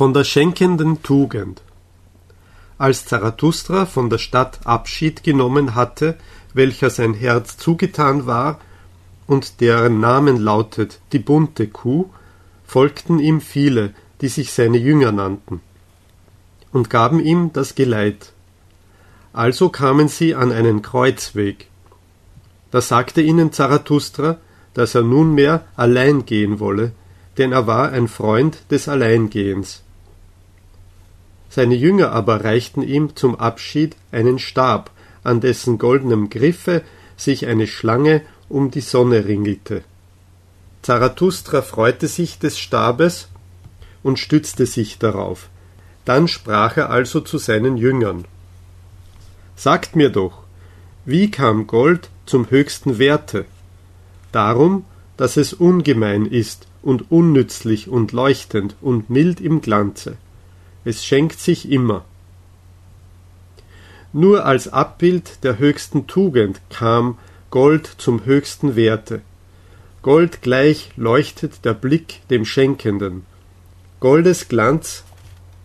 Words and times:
Von 0.00 0.14
der 0.14 0.24
schenkenden 0.24 1.02
Tugend 1.02 1.60
Als 2.78 3.04
Zarathustra 3.04 3.84
von 3.84 4.08
der 4.08 4.16
Stadt 4.16 4.60
Abschied 4.64 5.22
genommen 5.22 5.74
hatte, 5.74 6.16
welcher 6.54 6.88
sein 6.88 7.12
Herz 7.12 7.58
zugetan 7.58 8.24
war, 8.24 8.60
und 9.26 9.60
deren 9.60 10.00
Namen 10.00 10.38
lautet 10.38 11.00
die 11.12 11.18
bunte 11.18 11.66
Kuh, 11.66 12.08
folgten 12.64 13.18
ihm 13.18 13.42
viele, 13.42 13.92
die 14.22 14.28
sich 14.28 14.54
seine 14.54 14.78
Jünger 14.78 15.12
nannten, 15.12 15.60
und 16.72 16.88
gaben 16.88 17.20
ihm 17.20 17.52
das 17.52 17.74
Geleit. 17.74 18.32
Also 19.34 19.68
kamen 19.68 20.08
sie 20.08 20.34
an 20.34 20.50
einen 20.50 20.80
Kreuzweg. 20.80 21.68
Da 22.70 22.80
sagte 22.80 23.20
ihnen 23.20 23.52
Zarathustra, 23.52 24.38
dass 24.72 24.94
er 24.94 25.02
nunmehr 25.02 25.66
allein 25.76 26.24
gehen 26.24 26.58
wolle, 26.58 26.92
denn 27.36 27.52
er 27.52 27.66
war 27.66 27.92
ein 27.92 28.08
Freund 28.08 28.62
des 28.70 28.88
Alleingehens. 28.88 29.82
Seine 31.50 31.74
Jünger 31.74 32.12
aber 32.12 32.44
reichten 32.44 32.82
ihm 32.82 33.16
zum 33.16 33.34
Abschied 33.34 33.96
einen 34.12 34.38
Stab, 34.38 34.92
an 35.24 35.40
dessen 35.40 35.78
goldenem 35.78 36.30
Griffe 36.30 36.82
sich 37.16 37.46
eine 37.46 37.66
Schlange 37.66 38.22
um 38.48 38.70
die 38.70 38.80
Sonne 38.80 39.26
ringelte. 39.26 39.82
Zarathustra 40.82 41.60
freute 41.60 42.06
sich 42.06 42.38
des 42.38 42.58
Stabes 42.58 43.28
und 44.02 44.18
stützte 44.18 44.64
sich 44.64 44.98
darauf. 44.98 45.50
Dann 46.04 46.28
sprach 46.28 46.76
er 46.76 46.88
also 46.90 47.20
zu 47.20 47.36
seinen 47.36 47.76
Jüngern 47.76 48.24
Sagt 49.56 49.94
mir 49.94 50.08
doch, 50.08 50.44
wie 51.04 51.30
kam 51.30 51.66
Gold 51.66 52.08
zum 52.24 52.48
höchsten 52.48 52.98
Werte? 52.98 53.44
Darum, 54.32 54.86
dass 55.18 55.36
es 55.36 55.52
ungemein 55.52 56.24
ist 56.24 56.66
und 56.80 57.10
unnützlich 57.10 57.88
und 57.88 58.12
leuchtend 58.12 58.76
und 58.80 59.10
mild 59.10 59.40
im 59.40 59.60
Glanze. 59.60 60.16
Es 60.84 61.04
schenkt 61.04 61.38
sich 61.38 61.70
immer. 61.70 62.04
Nur 64.12 64.44
als 64.44 64.68
Abbild 64.68 65.44
der 65.44 65.58
höchsten 65.58 66.06
Tugend 66.06 66.60
kam 66.70 67.18
Gold 67.50 67.86
zum 67.98 68.24
höchsten 68.24 68.76
Werte. 68.76 69.20
Gold 70.02 70.40
gleich 70.40 70.90
leuchtet 70.96 71.64
der 71.64 71.74
Blick 71.74 72.26
dem 72.28 72.44
Schenkenden. 72.44 73.24
Goldes 74.00 74.48
Glanz 74.48 75.04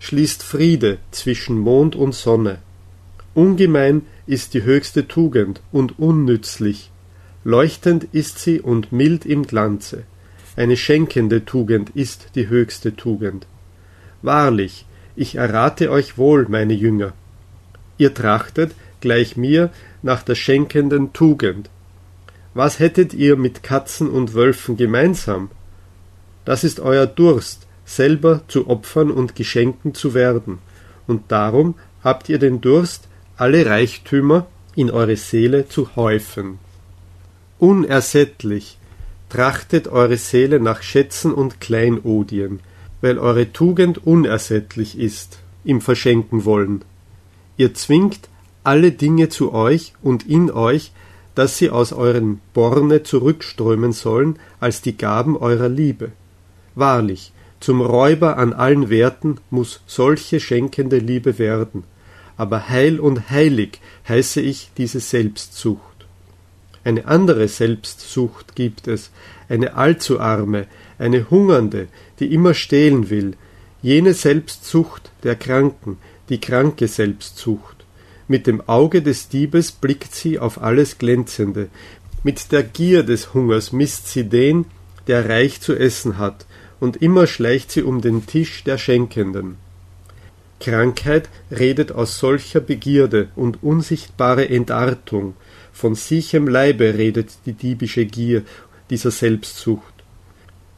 schließt 0.00 0.42
Friede 0.42 0.98
zwischen 1.10 1.58
Mond 1.58 1.94
und 1.94 2.14
Sonne. 2.14 2.58
Ungemein 3.34 4.02
ist 4.26 4.54
die 4.54 4.62
höchste 4.62 5.06
Tugend 5.06 5.60
und 5.70 5.98
unnützlich. 5.98 6.90
Leuchtend 7.44 8.04
ist 8.12 8.38
sie 8.38 8.60
und 8.60 8.92
mild 8.92 9.26
im 9.26 9.46
Glanze. 9.46 10.04
Eine 10.56 10.76
schenkende 10.76 11.44
Tugend 11.44 11.90
ist 11.90 12.28
die 12.34 12.48
höchste 12.48 12.96
Tugend. 12.96 13.46
Wahrlich, 14.22 14.86
ich 15.16 15.36
errate 15.36 15.90
euch 15.90 16.18
wohl, 16.18 16.46
meine 16.48 16.72
Jünger. 16.72 17.12
Ihr 17.98 18.14
trachtet, 18.14 18.74
gleich 19.00 19.36
mir, 19.36 19.70
nach 20.02 20.22
der 20.22 20.34
schenkenden 20.34 21.12
Tugend. 21.12 21.68
Was 22.54 22.78
hättet 22.78 23.14
ihr 23.14 23.36
mit 23.36 23.62
Katzen 23.62 24.08
und 24.08 24.34
Wölfen 24.34 24.76
gemeinsam? 24.76 25.50
Das 26.44 26.64
ist 26.64 26.80
euer 26.80 27.06
Durst, 27.06 27.66
selber 27.84 28.42
zu 28.48 28.68
Opfern 28.68 29.10
und 29.10 29.34
Geschenken 29.36 29.94
zu 29.94 30.14
werden, 30.14 30.58
und 31.06 31.30
darum 31.30 31.74
habt 32.02 32.28
ihr 32.28 32.38
den 32.38 32.60
Durst, 32.60 33.08
alle 33.36 33.66
Reichtümer 33.66 34.46
in 34.74 34.90
eure 34.90 35.16
Seele 35.16 35.68
zu 35.68 35.96
häufen. 35.96 36.58
Unersättlich 37.58 38.78
trachtet 39.28 39.88
eure 39.88 40.16
Seele 40.16 40.60
nach 40.60 40.82
Schätzen 40.82 41.32
und 41.32 41.60
Kleinodien, 41.60 42.60
weil 43.02 43.18
eure 43.18 43.52
Tugend 43.52 44.06
unersättlich 44.06 44.98
ist 44.98 45.40
im 45.64 45.82
Verschenken 45.82 46.46
wollen. 46.46 46.82
Ihr 47.58 47.74
zwingt 47.74 48.30
alle 48.64 48.92
Dinge 48.92 49.28
zu 49.28 49.52
euch 49.52 49.92
und 50.02 50.26
in 50.26 50.50
euch, 50.50 50.92
dass 51.34 51.58
sie 51.58 51.70
aus 51.70 51.92
euren 51.92 52.40
Borne 52.54 53.02
zurückströmen 53.02 53.92
sollen 53.92 54.38
als 54.60 54.80
die 54.82 54.96
Gaben 54.96 55.36
eurer 55.36 55.68
Liebe. 55.68 56.12
Wahrlich, 56.74 57.32
zum 57.60 57.80
Räuber 57.80 58.38
an 58.38 58.52
allen 58.52 58.90
Werten 58.90 59.36
muss 59.50 59.82
solche 59.86 60.40
schenkende 60.40 60.98
Liebe 60.98 61.38
werden, 61.38 61.84
aber 62.36 62.68
heil 62.68 62.98
und 62.98 63.30
heilig 63.30 63.80
heiße 64.08 64.40
ich 64.40 64.70
diese 64.76 65.00
Selbstsucht. 65.00 65.91
Eine 66.84 67.06
andere 67.06 67.46
Selbstsucht 67.48 68.56
gibt 68.56 68.88
es, 68.88 69.10
eine 69.48 69.74
allzu 69.74 70.18
arme, 70.20 70.66
eine 70.98 71.30
hungernde, 71.30 71.88
die 72.18 72.32
immer 72.32 72.54
stehlen 72.54 73.10
will, 73.10 73.34
jene 73.82 74.14
Selbstsucht 74.14 75.10
der 75.22 75.36
Kranken, 75.36 75.98
die 76.28 76.40
kranke 76.40 76.88
Selbstsucht. 76.88 77.84
Mit 78.28 78.46
dem 78.46 78.66
Auge 78.68 79.02
des 79.02 79.28
Diebes 79.28 79.72
blickt 79.72 80.14
sie 80.14 80.38
auf 80.38 80.62
alles 80.62 80.98
Glänzende, 80.98 81.68
mit 82.24 82.52
der 82.52 82.62
Gier 82.62 83.02
des 83.02 83.34
Hungers 83.34 83.72
misst 83.72 84.08
sie 84.08 84.24
den, 84.24 84.66
der 85.08 85.28
reich 85.28 85.60
zu 85.60 85.74
essen 85.74 86.18
hat, 86.18 86.46
und 86.78 87.02
immer 87.02 87.26
schleicht 87.26 87.70
sie 87.72 87.82
um 87.82 88.00
den 88.00 88.26
Tisch 88.26 88.64
der 88.64 88.78
Schenkenden. 88.78 89.56
Krankheit 90.60 91.28
redet 91.50 91.90
aus 91.90 92.18
solcher 92.18 92.60
Begierde 92.60 93.28
und 93.34 93.62
unsichtbare 93.64 94.48
Entartung, 94.48 95.34
von 95.82 95.96
sichem 95.96 96.46
Leibe 96.46 96.96
redet 96.96 97.30
die 97.44 97.54
diebische 97.54 98.06
Gier 98.06 98.44
dieser 98.88 99.10
Selbstsucht. 99.10 99.94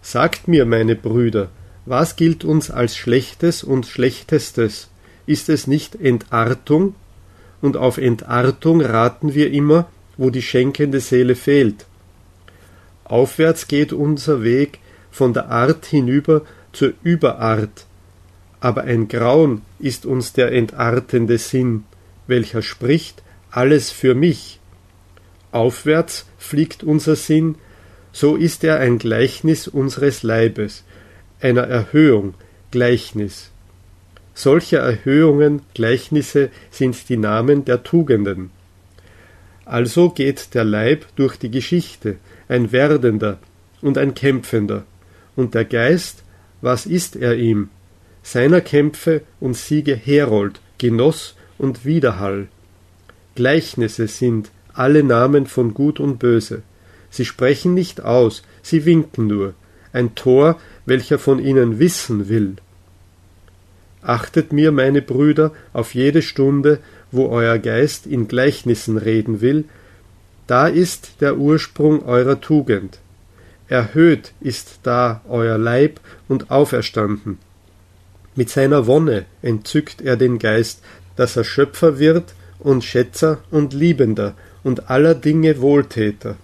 Sagt 0.00 0.48
mir, 0.48 0.64
meine 0.64 0.96
Brüder, 0.96 1.50
was 1.84 2.16
gilt 2.16 2.42
uns 2.42 2.70
als 2.70 2.96
Schlechtes 2.96 3.62
und 3.62 3.84
Schlechtestes? 3.84 4.88
Ist 5.26 5.50
es 5.50 5.66
nicht 5.66 5.94
Entartung? 5.94 6.94
Und 7.60 7.76
auf 7.76 7.98
Entartung 7.98 8.80
raten 8.80 9.34
wir 9.34 9.52
immer, 9.52 9.90
wo 10.16 10.30
die 10.30 10.40
schenkende 10.40 11.00
Seele 11.00 11.34
fehlt. 11.34 11.84
Aufwärts 13.04 13.68
geht 13.68 13.92
unser 13.92 14.42
Weg 14.42 14.78
von 15.10 15.34
der 15.34 15.50
Art 15.50 15.84
hinüber 15.84 16.46
zur 16.72 16.94
Überart, 17.02 17.84
aber 18.58 18.84
ein 18.84 19.08
Grauen 19.08 19.60
ist 19.78 20.06
uns 20.06 20.32
der 20.32 20.52
entartende 20.52 21.36
Sinn, 21.36 21.84
welcher 22.26 22.62
spricht 22.62 23.22
alles 23.50 23.90
für 23.90 24.14
mich. 24.14 24.60
Aufwärts 25.54 26.26
fliegt 26.38 26.82
unser 26.82 27.16
Sinn 27.16 27.56
so 28.14 28.36
ist 28.36 28.62
er 28.62 28.78
ein 28.78 28.98
Gleichnis 28.98 29.66
unseres 29.66 30.22
Leibes, 30.22 30.84
einer 31.40 31.62
Erhöhung, 31.62 32.34
Gleichnis. 32.70 33.50
Solche 34.34 34.76
Erhöhungen, 34.76 35.62
Gleichnisse 35.74 36.50
sind 36.70 37.08
die 37.08 37.16
Namen 37.16 37.64
der 37.64 37.82
Tugenden. 37.82 38.50
Also 39.64 40.10
geht 40.10 40.54
der 40.54 40.62
Leib 40.62 41.06
durch 41.16 41.36
die 41.36 41.50
Geschichte, 41.50 42.18
ein 42.48 42.70
Werdender 42.70 43.38
und 43.82 43.98
ein 43.98 44.14
Kämpfender, 44.14 44.84
und 45.34 45.54
der 45.54 45.64
Geist, 45.64 46.22
was 46.60 46.86
ist 46.86 47.16
er 47.16 47.34
ihm? 47.36 47.68
Seiner 48.22 48.60
Kämpfe 48.60 49.22
und 49.40 49.56
Siege 49.56 49.96
Herold, 49.96 50.60
Genoss 50.78 51.34
und 51.58 51.84
Widerhall. 51.84 52.46
Gleichnisse 53.34 54.06
sind 54.06 54.52
alle 54.74 55.02
Namen 55.02 55.46
von 55.46 55.72
Gut 55.72 56.00
und 56.00 56.18
Böse. 56.18 56.62
Sie 57.10 57.24
sprechen 57.24 57.74
nicht 57.74 58.02
aus, 58.02 58.42
sie 58.62 58.84
winken 58.84 59.26
nur, 59.28 59.54
ein 59.92 60.14
Tor, 60.14 60.58
welcher 60.84 61.18
von 61.18 61.38
ihnen 61.38 61.78
wissen 61.78 62.28
will. 62.28 62.56
Achtet 64.02 64.52
mir, 64.52 64.72
meine 64.72 65.00
Brüder, 65.00 65.52
auf 65.72 65.94
jede 65.94 66.20
Stunde, 66.20 66.80
wo 67.10 67.28
euer 67.28 67.58
Geist 67.58 68.06
in 68.06 68.28
Gleichnissen 68.28 68.98
reden 68.98 69.40
will, 69.40 69.64
da 70.46 70.66
ist 70.66 71.20
der 71.20 71.38
Ursprung 71.38 72.04
eurer 72.04 72.40
Tugend. 72.40 72.98
Erhöht 73.68 74.32
ist 74.40 74.80
da 74.82 75.22
euer 75.26 75.56
Leib 75.56 76.00
und 76.28 76.50
auferstanden. 76.50 77.38
Mit 78.36 78.50
seiner 78.50 78.86
Wonne 78.86 79.24
entzückt 79.40 80.02
er 80.02 80.16
den 80.16 80.38
Geist, 80.38 80.82
dass 81.16 81.36
er 81.36 81.44
Schöpfer 81.44 81.98
wird 81.98 82.34
und 82.58 82.84
Schätzer 82.84 83.38
und 83.50 83.72
Liebender 83.72 84.34
und 84.62 84.90
aller 84.90 85.14
Dinge 85.14 85.60
Wohltäter 85.60 86.36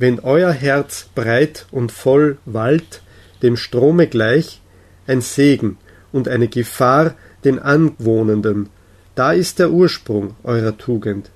wenn 0.00 0.18
euer 0.20 0.50
Herz 0.50 1.10
breit 1.14 1.66
und 1.70 1.92
voll 1.92 2.38
wallt, 2.46 3.02
dem 3.42 3.58
Strome 3.58 4.06
gleich, 4.06 4.62
ein 5.06 5.20
Segen 5.20 5.76
und 6.10 6.26
eine 6.26 6.48
Gefahr 6.48 7.14
den 7.44 7.58
Anwohnenden, 7.58 8.70
da 9.14 9.32
ist 9.32 9.58
der 9.58 9.70
Ursprung 9.70 10.36
eurer 10.42 10.78
Tugend. 10.78 11.30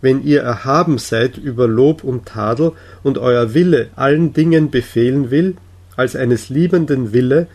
Wenn 0.00 0.22
ihr 0.22 0.42
erhaben 0.42 0.98
seid 0.98 1.36
über 1.36 1.66
Lob 1.66 2.04
und 2.04 2.26
Tadel 2.26 2.72
und 3.02 3.18
euer 3.18 3.54
Wille 3.54 3.88
allen 3.96 4.32
Dingen 4.32 4.70
befehlen 4.70 5.32
will, 5.32 5.56
als 5.96 6.14
eines 6.14 6.50
liebenden 6.50 7.12
Wille, 7.12 7.48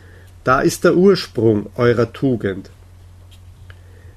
da 0.43 0.59
ist 0.59 0.83
der 0.83 0.97
Ursprung 0.97 1.67
eurer 1.77 2.11
Tugend. 2.11 2.71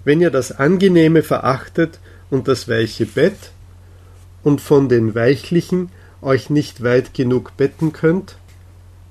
Wenn 0.04 0.20
ihr 0.20 0.31
das 0.31 0.52
Angenehme 0.52 1.22
verachtet 1.22 1.99
und 2.31 2.49
das 2.49 2.69
weiche 2.69 3.06
Bett, 3.06 3.52
und 4.43 4.60
von 4.60 4.88
den 4.88 5.14
Weichlichen 5.14 5.90
euch 6.20 6.50
nicht 6.50 6.82
weit 6.82 7.14
genug 7.14 7.56
betten 7.56 7.93
könnt, 7.93 8.37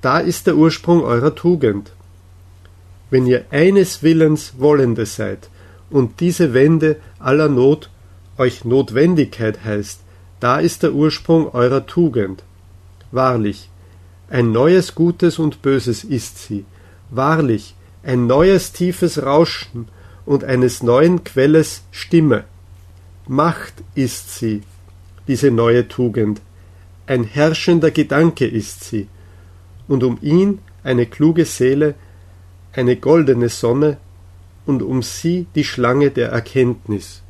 da 0.01 0.19
ist 0.19 0.47
der 0.47 0.57
Ursprung 0.57 1.03
eurer 1.03 1.35
Tugend. 1.35 1.93
wenn 3.09 3.27
ihr 3.27 3.43
eines 3.51 4.03
Willens 4.03 4.53
Wollende 4.57 5.05
seid 5.05 5.49
und 5.89 6.21
diese 6.21 6.53
Wende 6.53 6.95
aller 7.19 7.49
Not 7.49 7.89
euch 8.37 8.63
Notwendigkeit 8.63 9.65
heißt, 9.65 9.99
da 10.39 10.59
ist 10.59 10.81
der 10.81 10.93
Ursprung 10.93 11.53
eurer 11.53 11.85
Tugend. 11.85 12.43
Wahrlich, 13.11 13.69
ein 14.29 14.53
neues 14.53 14.95
Gutes 14.95 15.39
und 15.39 15.61
Böses 15.61 16.05
ist 16.05 16.39
sie. 16.39 16.63
Wahrlich, 17.09 17.75
ein 18.01 18.27
neues 18.27 18.71
tiefes 18.71 19.21
Rauschen 19.21 19.89
und 20.31 20.45
eines 20.45 20.81
neuen 20.81 21.25
Quelles 21.25 21.83
Stimme. 21.91 22.45
Macht 23.27 23.73
ist 23.95 24.39
sie, 24.39 24.61
diese 25.27 25.51
neue 25.51 25.89
Tugend. 25.89 26.39
Ein 27.05 27.25
herrschender 27.25 27.91
Gedanke 27.91 28.47
ist 28.47 28.85
sie. 28.85 29.09
Und 29.89 30.05
um 30.05 30.17
ihn 30.21 30.59
eine 30.85 31.05
kluge 31.05 31.43
Seele, 31.43 31.95
eine 32.71 32.95
goldene 32.95 33.49
Sonne 33.49 33.97
und 34.65 34.81
um 34.81 35.03
sie 35.03 35.47
die 35.53 35.65
Schlange 35.65 36.11
der 36.11 36.29
Erkenntnis. 36.29 37.23